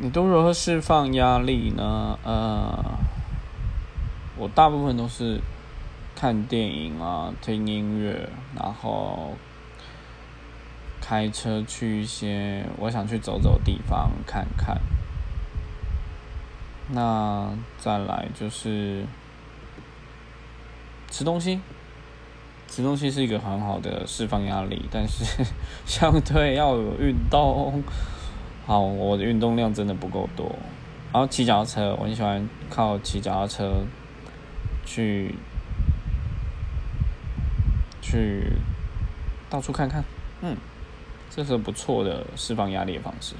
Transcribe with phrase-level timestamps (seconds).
[0.00, 2.16] 你都如何释放压力呢？
[2.22, 2.84] 呃，
[4.36, 5.40] 我大部分都是
[6.14, 9.34] 看电影啊，听音乐，然后
[11.00, 14.80] 开车去一些我想去走走地方看看。
[16.92, 19.04] 那再来就是
[21.10, 21.60] 吃东西，
[22.68, 25.44] 吃东西是一个很好的释放压力，但是
[25.84, 27.82] 相对要有运动。
[28.68, 30.44] 好，我的运动量真的不够多。
[31.10, 33.82] 然后骑脚踏车，我很喜欢靠骑脚踏车
[34.84, 35.34] 去
[38.02, 38.52] 去
[39.48, 40.04] 到处看看，
[40.42, 40.54] 嗯，
[41.30, 43.34] 这是不错的释放压力的方式。